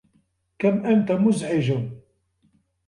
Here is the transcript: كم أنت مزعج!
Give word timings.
كم 0.59 0.85
أنت 0.85 1.11
مزعج! 1.11 1.73